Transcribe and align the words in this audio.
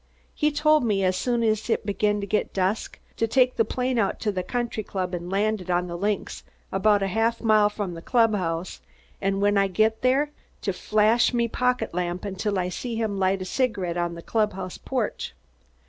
He 0.33 0.51
told 0.51 0.83
me, 0.83 1.03
as 1.03 1.15
soon 1.15 1.43
as 1.43 1.69
it 1.69 1.85
begin 1.85 2.21
to 2.21 2.25
get 2.25 2.53
dusk, 2.55 2.99
to 3.17 3.27
take 3.27 3.55
the 3.55 3.63
plane 3.63 3.99
out 3.99 4.19
to 4.21 4.31
the 4.31 4.41
country 4.41 4.81
club 4.81 5.13
and 5.13 5.29
land 5.29 5.69
on 5.69 5.85
the 5.85 5.95
links, 5.95 6.41
about 6.71 7.03
a 7.03 7.07
half 7.07 7.39
a 7.39 7.43
mile 7.43 7.69
from 7.69 7.93
the 7.93 8.01
club 8.01 8.33
house, 8.33 8.81
an' 9.21 9.41
when 9.41 9.59
I 9.59 9.67
got 9.67 10.01
there 10.01 10.31
to 10.63 10.73
flash 10.73 11.35
my 11.35 11.45
pocket 11.45 11.93
lamp, 11.93 12.25
until 12.25 12.57
I 12.57 12.67
see 12.67 12.95
him 12.95 13.19
light 13.19 13.43
a 13.43 13.45
cigarette 13.45 13.95
on 13.95 14.15
the 14.15 14.23
club 14.23 14.53
house 14.53 14.79
porch. 14.79 15.35